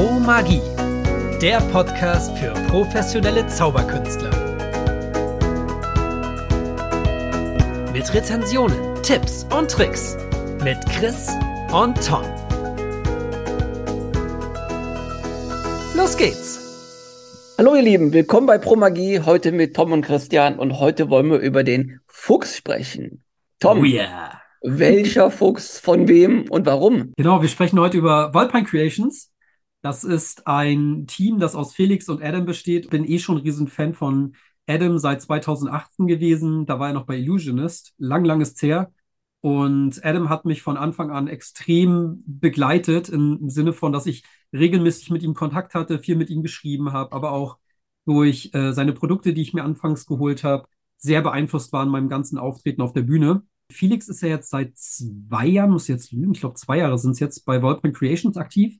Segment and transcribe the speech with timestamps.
[0.00, 0.62] Pro Magie,
[1.42, 4.30] der Podcast für professionelle Zauberkünstler.
[7.92, 10.16] Mit Rezensionen, Tipps und Tricks
[10.64, 11.28] mit Chris
[11.70, 12.24] und Tom.
[15.94, 17.54] Los geht's!
[17.58, 21.30] Hallo ihr Lieben, willkommen bei Pro Magie, heute mit Tom und Christian und heute wollen
[21.30, 23.22] wir über den Fuchs sprechen.
[23.58, 24.40] Tom, Oh yeah!
[24.62, 27.12] welcher Fuchs, von wem und warum?
[27.18, 29.30] Genau, wir sprechen heute über Volpine Creations.
[29.82, 32.90] Das ist ein Team, das aus Felix und Adam besteht.
[32.90, 34.34] Bin eh schon ein Riesenfan von
[34.66, 36.66] Adam seit 2018 gewesen.
[36.66, 37.94] Da war er noch bei Illusionist.
[37.98, 38.92] Lang, lang ist her.
[39.40, 45.10] Und Adam hat mich von Anfang an extrem begleitet, im Sinne von, dass ich regelmäßig
[45.10, 47.58] mit ihm Kontakt hatte, viel mit ihm geschrieben habe, aber auch
[48.04, 50.66] durch äh, seine Produkte, die ich mir anfangs geholt habe,
[50.98, 53.42] sehr beeinflusst war in meinem ganzen Auftreten auf der Bühne.
[53.72, 57.12] Felix ist ja jetzt seit zwei Jahren, muss jetzt lügen, ich glaube zwei Jahre sind
[57.12, 58.78] es jetzt bei Volpine Creations aktiv.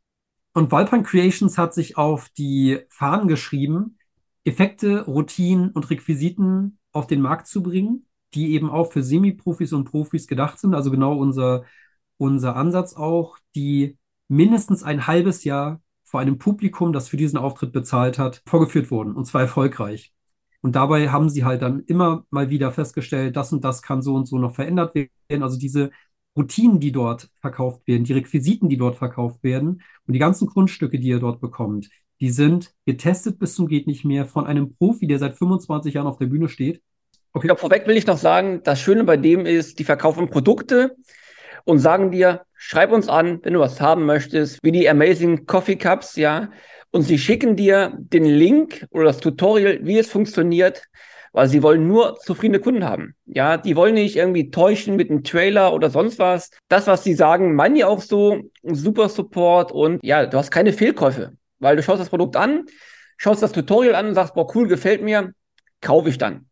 [0.53, 3.99] Und Volpine Creations hat sich auf die Fahnen geschrieben,
[4.45, 9.85] Effekte, Routinen und Requisiten auf den Markt zu bringen, die eben auch für Semi-Profis und
[9.85, 10.75] Profis gedacht sind.
[10.75, 11.65] Also genau unser,
[12.17, 13.99] unser Ansatz auch, die
[14.29, 19.15] mindestens ein halbes Jahr vor einem Publikum, das für diesen Auftritt bezahlt hat, vorgeführt wurden.
[19.15, 20.13] Und zwar erfolgreich.
[20.63, 24.15] Und dabei haben sie halt dann immer mal wieder festgestellt, das und das kann so
[24.15, 25.43] und so noch verändert werden.
[25.43, 25.91] Also diese
[26.37, 30.99] Routinen, die dort verkauft werden, die Requisiten, die dort verkauft werden und die ganzen Grundstücke,
[30.99, 35.07] die ihr dort bekommt, die sind getestet bis zum geht nicht mehr von einem Profi,
[35.07, 36.83] der seit 25 Jahren auf der Bühne steht.
[37.33, 40.97] Okay, glaub, vorweg will ich noch sagen, das Schöne bei dem ist, die verkaufen Produkte
[41.65, 45.77] und sagen dir, schreib uns an, wenn du was haben möchtest, wie die Amazing Coffee
[45.77, 46.51] Cups, ja.
[46.91, 50.83] Und sie schicken dir den Link oder das Tutorial, wie es funktioniert,
[51.33, 53.15] weil sie wollen nur zufriedene Kunden haben.
[53.27, 56.51] Ja, die wollen nicht irgendwie täuschen mit einem Trailer oder sonst was.
[56.69, 58.41] Das, was sie sagen, meinen die auch so.
[58.63, 62.67] Super Support und ja, du hast keine Fehlkäufe, weil du schaust das Produkt an,
[63.17, 65.33] schaust das Tutorial an und sagst, boah, cool, gefällt mir,
[65.81, 66.47] kaufe ich dann.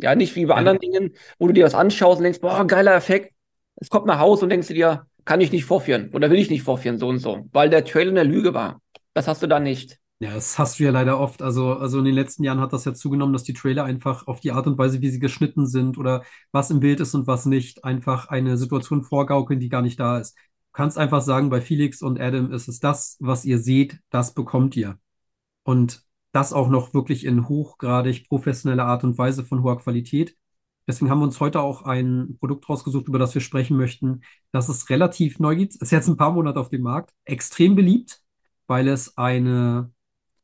[0.00, 0.58] Ja, nicht wie bei Ja.
[0.58, 3.32] anderen Dingen, wo du dir das anschaust und denkst, boah, geiler Effekt.
[3.76, 6.50] Es kommt nach Hause und denkst du dir, kann ich nicht vorführen oder will ich
[6.50, 8.80] nicht vorführen, so und so, weil der Trailer eine Lüge war.
[9.14, 9.98] Das hast du da nicht.
[10.20, 11.42] Ja, das hast du ja leider oft.
[11.42, 14.40] Also, also in den letzten Jahren hat das ja zugenommen, dass die Trailer einfach auf
[14.40, 17.46] die Art und Weise, wie sie geschnitten sind oder was im Bild ist und was
[17.46, 20.36] nicht, einfach eine Situation vorgaukeln, die gar nicht da ist.
[20.36, 24.34] Du kannst einfach sagen, bei Felix und Adam ist es das, was ihr seht, das
[24.34, 24.98] bekommt ihr.
[25.64, 30.36] Und das auch noch wirklich in hochgradig professioneller Art und Weise von hoher Qualität.
[30.86, 34.22] Deswegen haben wir uns heute auch ein Produkt rausgesucht, über das wir sprechen möchten.
[34.52, 35.76] Das ist relativ neu gibt.
[35.76, 37.12] Ist jetzt ein paar Monate auf dem Markt.
[37.24, 38.22] Extrem beliebt,
[38.66, 39.92] weil es eine,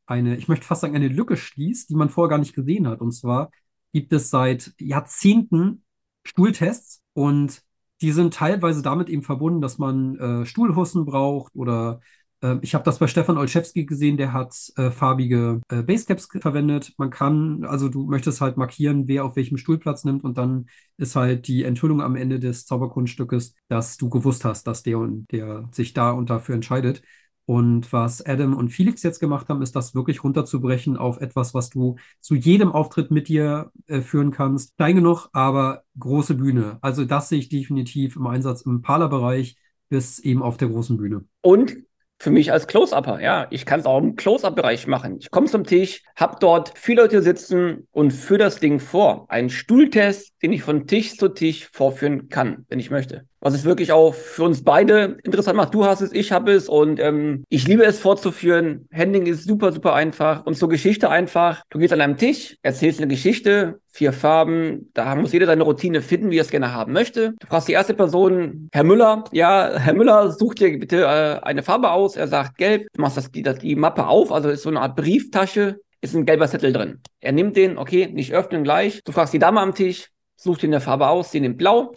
[0.06, 3.00] eine, ich möchte fast sagen, eine Lücke schließt, die man vorher gar nicht gesehen hat.
[3.00, 3.50] Und zwar
[3.92, 5.84] gibt es seit Jahrzehnten
[6.24, 7.62] Stuhltests und
[8.00, 12.00] die sind teilweise damit eben verbunden, dass man äh, Stuhlhussen braucht oder
[12.44, 16.92] äh, ich habe das bei Stefan Olszewski gesehen, der hat äh, farbige äh, Basecaps verwendet.
[16.98, 20.66] Man kann, also du möchtest halt markieren, wer auf welchem Stuhl Platz nimmt und dann
[20.96, 25.30] ist halt die Enthüllung am Ende des Zauberkunststückes, dass du gewusst hast, dass der und
[25.32, 27.02] der sich da und dafür entscheidet.
[27.46, 31.70] Und was Adam und Felix jetzt gemacht haben, ist das wirklich runterzubrechen auf etwas, was
[31.70, 34.76] du zu jedem Auftritt mit dir äh, führen kannst.
[34.76, 36.78] Klein genug, aber große Bühne.
[36.80, 39.56] Also das sehe ich definitiv im Einsatz im Parlerbereich
[39.88, 41.24] bis eben auf der großen Bühne.
[41.42, 41.76] Und
[42.18, 45.18] für mich als Close-Upper, ja, ich kann es auch im Close-Up-Bereich machen.
[45.18, 49.26] Ich komme zum Tisch, hab dort viele Leute sitzen und führe das Ding vor.
[49.28, 53.26] Ein Stuhltest, den ich von Tisch zu Tisch vorführen kann, wenn ich möchte.
[53.44, 55.74] Was es wirklich auch für uns beide interessant macht.
[55.74, 58.88] Du hast es, ich habe es und ähm, ich liebe es vorzuführen.
[58.90, 61.62] Handling ist super, super einfach und zur Geschichte einfach.
[61.68, 66.00] Du gehst an einem Tisch, erzählst eine Geschichte, vier Farben, da muss jeder seine Routine
[66.00, 67.34] finden, wie er es gerne haben möchte.
[67.38, 71.62] Du fragst die erste Person, Herr Müller, ja, Herr Müller, such dir bitte äh, eine
[71.62, 72.16] Farbe aus.
[72.16, 72.86] Er sagt gelb.
[72.94, 76.24] Du machst das, die, die Mappe auf, also ist so eine Art Brieftasche, ist ein
[76.24, 77.00] gelber Zettel drin.
[77.20, 79.02] Er nimmt den, okay, nicht öffnen gleich.
[79.04, 81.92] Du fragst die Dame am Tisch, such dir eine Farbe aus, sie nimmt blau.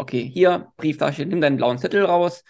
[0.00, 2.42] Okay, hier, Brieftasche, nimm deinen blauen Zettel raus.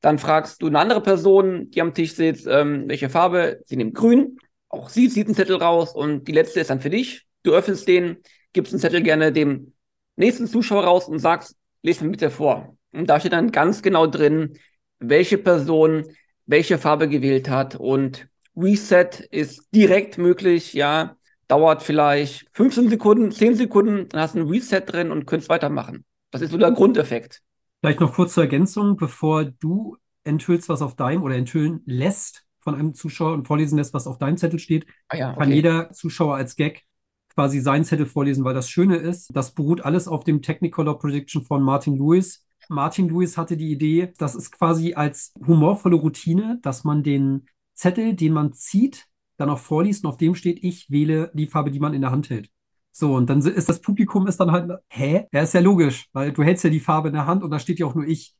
[0.00, 3.94] Dann fragst du eine andere Person, die am Tisch sitzt, ähm, welche Farbe, sie nimmt
[3.96, 4.38] grün.
[4.68, 7.26] Auch sie zieht einen Zettel raus und die letzte ist dann für dich.
[7.42, 8.18] Du öffnest den,
[8.52, 9.72] gibst den Zettel gerne dem
[10.14, 12.76] nächsten Zuschauer raus und sagst, lese mir bitte vor.
[12.92, 14.56] Und da steht dann ganz genau drin,
[15.00, 16.04] welche Person
[16.46, 17.74] welche Farbe gewählt hat.
[17.74, 21.16] Und Reset ist direkt möglich, ja.
[21.48, 26.04] Dauert vielleicht 15 Sekunden, 10 Sekunden, dann hast du ein Reset drin und könntest weitermachen.
[26.34, 27.42] Das ist so der Grundeffekt.
[27.80, 32.74] Vielleicht noch kurz zur Ergänzung, bevor du enthüllst, was auf deinem oder enthüllen lässt von
[32.74, 35.54] einem Zuschauer und vorlesen lässt, was auf deinem Zettel steht, Ah ja, kann okay.
[35.54, 36.82] jeder Zuschauer als Gag
[37.34, 41.42] quasi seinen Zettel vorlesen, weil das Schöne ist, das beruht alles auf dem Technicolor Prediction
[41.42, 42.44] von Martin Lewis.
[42.68, 48.14] Martin Lewis hatte die Idee, das ist quasi als humorvolle Routine, dass man den Zettel,
[48.14, 49.06] den man zieht,
[49.36, 52.10] dann auch vorliest und auf dem steht, ich wähle die Farbe, die man in der
[52.10, 52.50] Hand hält.
[52.96, 55.26] So, und dann ist das Publikum ist dann halt, hä?
[55.32, 57.58] Ja, ist ja logisch, weil du hältst ja die Farbe in der Hand und da
[57.58, 58.36] steht ja auch nur ich.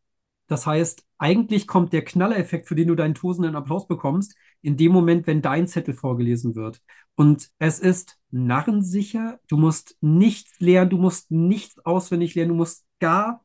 [0.47, 4.93] Das heißt, eigentlich kommt der Knallereffekt, für den du deinen tosenden Applaus bekommst, in dem
[4.93, 6.81] Moment, wenn dein Zettel vorgelesen wird.
[7.17, 12.85] Und es ist narrensicher, du musst nichts lernen, du musst nichts auswendig lernen, du musst
[13.01, 13.45] gar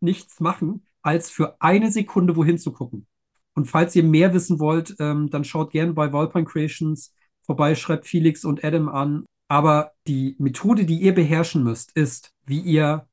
[0.00, 3.06] nichts machen, als für eine Sekunde wohin zu gucken.
[3.54, 7.14] Und falls ihr mehr wissen wollt, ähm, dann schaut gerne bei Volpine Creations
[7.44, 9.24] vorbei, schreibt Felix und Adam an.
[9.50, 13.08] Aber die Methode, die ihr beherrschen müsst, ist, wie ihr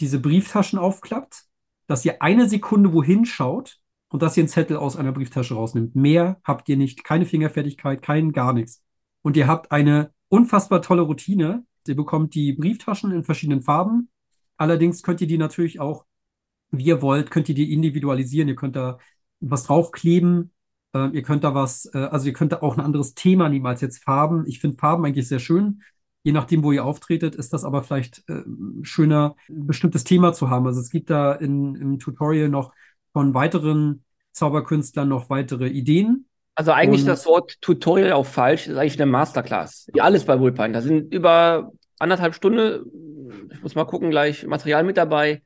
[0.00, 1.44] diese Brieftaschen aufklappt,
[1.86, 3.78] dass ihr eine Sekunde wohin schaut
[4.08, 5.94] und dass ihr einen Zettel aus einer Brieftasche rausnimmt.
[5.94, 8.82] Mehr habt ihr nicht, keine Fingerfertigkeit, kein gar nichts.
[9.20, 11.66] Und ihr habt eine unfassbar tolle Routine.
[11.86, 14.08] Ihr bekommt die Brieftaschen in verschiedenen Farben.
[14.56, 16.06] Allerdings könnt ihr die natürlich auch,
[16.70, 18.48] wie ihr wollt, könnt ihr die individualisieren.
[18.48, 18.96] Ihr könnt da
[19.40, 20.52] was draufkleben.
[20.94, 23.66] Äh, ihr könnt da was, äh, also ihr könnt da auch ein anderes Thema nehmen
[23.66, 24.44] als jetzt Farben.
[24.46, 25.82] Ich finde Farben eigentlich sehr schön.
[26.24, 28.42] Je nachdem, wo ihr auftretet, ist das aber vielleicht äh,
[28.82, 30.66] schöner, ein bestimmtes Thema zu haben.
[30.66, 32.72] Also es gibt da in, im Tutorial noch
[33.12, 36.26] von weiteren Zauberkünstlern noch weitere Ideen.
[36.54, 39.88] Also eigentlich Und, das Wort Tutorial auch falsch, ist eigentlich eine Masterclass.
[39.92, 40.72] Wie alles bei Woolpine.
[40.72, 45.42] Da sind über anderthalb Stunden, ich muss mal gucken, gleich Material mit dabei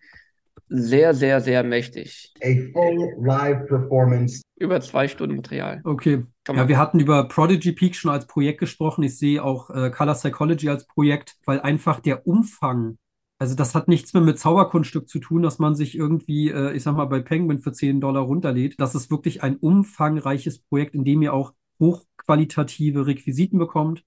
[0.69, 2.33] sehr, sehr, sehr mächtig.
[2.43, 4.43] A full live performance.
[4.57, 5.81] Über zwei Stunden Material.
[5.85, 6.25] Okay.
[6.49, 9.03] Ja, wir hatten über Prodigy Peak schon als Projekt gesprochen.
[9.03, 12.97] Ich sehe auch äh, Color Psychology als Projekt, weil einfach der Umfang,
[13.39, 16.83] also das hat nichts mehr mit Zauberkunststück zu tun, dass man sich irgendwie, äh, ich
[16.83, 18.77] sag mal, bei Penguin für 10 Dollar runterlädt.
[18.79, 24.03] Das ist wirklich ein umfangreiches Projekt, in dem ihr auch hochqualitative Requisiten bekommt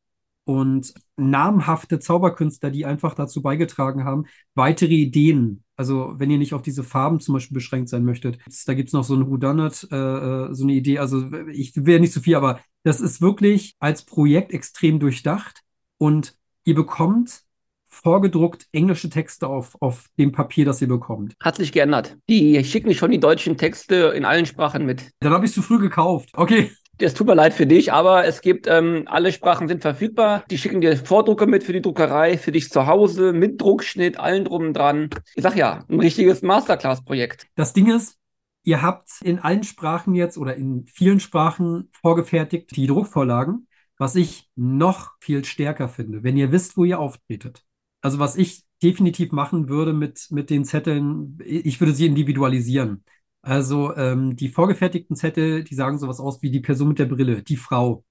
[0.50, 4.26] und namhafte Zauberkünstler, die einfach dazu beigetragen haben,
[4.56, 8.74] weitere Ideen also, wenn ihr nicht auf diese Farben zum Beispiel beschränkt sein möchtet, da
[8.74, 11.00] gibt es noch so ein Whodunit, äh, äh, so eine Idee.
[11.00, 15.62] Also, ich will nicht so viel, aber das ist wirklich als Projekt extrem durchdacht
[15.98, 16.36] und
[16.66, 17.44] ihr bekommt
[17.88, 21.34] vorgedruckt englische Texte auf, auf dem Papier, das ihr bekommt.
[21.42, 22.18] Hat sich geändert.
[22.28, 25.12] Die schicken schon die deutschen Texte in allen Sprachen mit.
[25.22, 26.32] Dann habe ich zu früh gekauft.
[26.34, 26.72] Okay.
[27.02, 30.44] Es tut mir leid für dich, aber es gibt, ähm, alle Sprachen sind verfügbar.
[30.52, 34.44] Die schicken dir Vordrucke mit für die Druckerei, für dich zu Hause, mit Druckschnitt, allen
[34.44, 35.10] drum dran.
[35.36, 37.48] Ich sag ja, ein richtiges Masterclass-Projekt.
[37.56, 38.18] Das Ding ist,
[38.64, 43.68] ihr habt in allen Sprachen jetzt oder in vielen Sprachen vorgefertigt die Druckvorlagen,
[43.98, 47.64] was ich noch viel stärker finde, wenn ihr wisst, wo ihr auftretet.
[48.02, 53.04] Also was ich definitiv machen würde mit, mit den Zetteln, ich würde sie individualisieren.
[53.42, 57.42] Also ähm, die vorgefertigten Zettel, die sagen sowas aus wie die Person mit der Brille,
[57.42, 58.04] die Frau.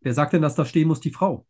[0.00, 1.46] Wer sagt denn, dass da stehen muss, die Frau?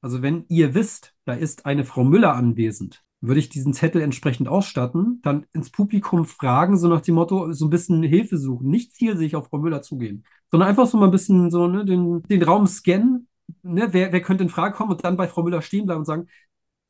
[0.00, 4.48] Also wenn ihr wisst, da ist eine Frau Müller anwesend, würde ich diesen Zettel entsprechend
[4.48, 8.94] ausstatten, dann ins Publikum fragen, so nach dem Motto, so ein bisschen Hilfe suchen, nicht
[8.94, 12.42] zielsicher auf Frau Müller zugehen, sondern einfach so mal ein bisschen so ne, den, den
[12.42, 13.28] Raum scannen,
[13.62, 16.06] ne, wer, wer könnte in Frage kommen und dann bei Frau Müller stehen bleiben und
[16.06, 16.26] sagen,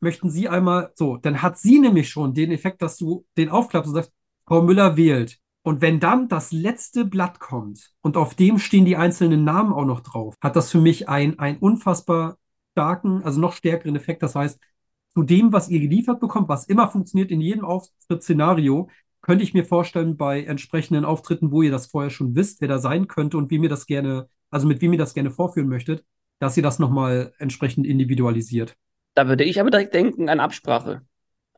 [0.01, 3.89] möchten Sie einmal, so, dann hat sie nämlich schon den Effekt, dass du den aufklappst
[3.89, 4.13] und sagst,
[4.47, 5.42] Frau Müller wählt.
[5.63, 9.85] Und wenn dann das letzte Blatt kommt und auf dem stehen die einzelnen Namen auch
[9.85, 12.37] noch drauf, hat das für mich ein, ein unfassbar
[12.73, 14.23] starken, also noch stärkeren Effekt.
[14.23, 14.59] Das heißt,
[15.15, 18.89] zu dem, was ihr geliefert bekommt, was immer funktioniert in jedem Auftrittsszenario,
[19.21, 22.79] könnte ich mir vorstellen, bei entsprechenden Auftritten, wo ihr das vorher schon wisst, wer da
[22.79, 26.05] sein könnte und wie mir das gerne, also mit wem ihr das gerne vorführen möchtet,
[26.41, 28.75] dass ihr das nochmal entsprechend individualisiert.
[29.15, 31.03] Da würde ich aber direkt denken an Absprache.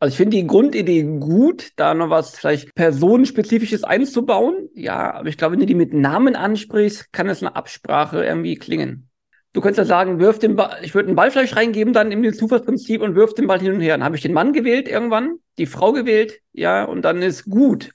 [0.05, 4.69] Also ich finde die Grundidee gut, da noch was vielleicht personenspezifisches einzubauen.
[4.75, 8.57] Ja, aber ich glaube, wenn du die mit Namen ansprichst, kann es eine Absprache irgendwie
[8.57, 9.09] klingen.
[9.55, 12.35] Du könntest ja sagen, wirf den Ball, ich würde einen Ball vielleicht reingeben, dann im
[12.35, 13.95] Zufallsprinzip und wirf den Ball hin und her.
[13.95, 17.93] Dann habe ich den Mann gewählt irgendwann, die Frau gewählt, ja, und dann ist gut.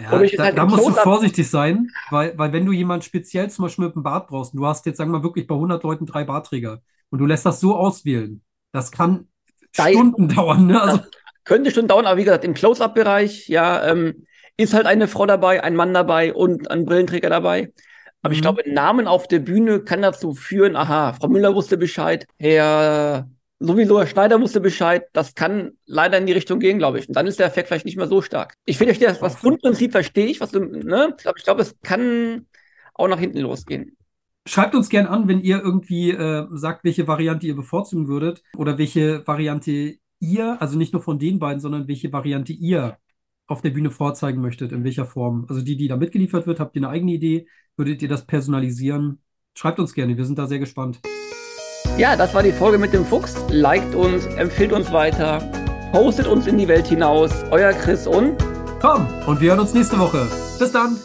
[0.00, 3.64] Ja, da, halt da musst du vorsichtig sein, weil, weil wenn du jemand speziell zum
[3.64, 6.06] Beispiel mit einem Bart brauchst, du hast jetzt, sagen wir mal, wirklich bei 100 Leuten
[6.06, 8.40] drei Bartträger und du lässt das so auswählen,
[8.70, 9.26] das kann
[9.72, 10.68] Stunden dauern.
[10.68, 10.80] Ne?
[10.80, 11.00] Also,
[11.44, 15.62] könnte schon dauern, aber wie gesagt, im Close-Up-Bereich, ja, ähm, ist halt eine Frau dabei,
[15.62, 17.72] ein Mann dabei und ein Brillenträger dabei.
[18.22, 18.34] Aber mhm.
[18.34, 23.28] ich glaube, Namen auf der Bühne kann dazu führen, aha, Frau Müller wusste Bescheid, Herr
[23.60, 25.04] sowieso Herr Schneider wusste Bescheid.
[25.12, 27.08] Das kann leider in die Richtung gehen, glaube ich.
[27.08, 28.54] Und dann ist der Effekt vielleicht nicht mehr so stark.
[28.64, 31.14] Ich finde, das was Grundprinzip verstehe ich, was du, ne?
[31.24, 32.46] Aber ich glaube, es kann
[32.94, 33.96] auch nach hinten losgehen.
[34.46, 38.78] Schreibt uns gern an, wenn ihr irgendwie äh, sagt, welche Variante ihr bevorzugen würdet oder
[38.78, 42.98] welche Variante ihr, also nicht nur von den beiden, sondern welche Variante ihr
[43.46, 45.46] auf der Bühne vorzeigen möchtet, in welcher Form.
[45.48, 47.48] Also die, die da mitgeliefert wird, habt ihr eine eigene Idee?
[47.76, 49.20] Würdet ihr das personalisieren?
[49.54, 51.00] Schreibt uns gerne, wir sind da sehr gespannt.
[51.98, 53.36] Ja, das war die Folge mit dem Fuchs.
[53.50, 55.40] Liked uns, empfiehlt uns weiter,
[55.92, 57.32] postet uns in die Welt hinaus.
[57.50, 58.38] Euer Chris und
[58.80, 59.06] Tom.
[59.26, 60.26] Und wir hören uns nächste Woche.
[60.58, 60.96] Bis dann.